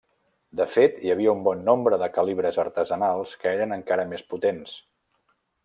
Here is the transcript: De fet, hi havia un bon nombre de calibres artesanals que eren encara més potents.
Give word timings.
De 0.61 0.65
fet, 0.75 0.95
hi 1.07 1.11
havia 1.15 1.33
un 1.37 1.43
bon 1.47 1.61
nombre 1.67 1.99
de 2.03 2.09
calibres 2.17 2.57
artesanals 2.65 3.37
que 3.45 3.55
eren 3.61 3.77
encara 3.79 4.07
més 4.15 4.25
potents. 4.33 4.75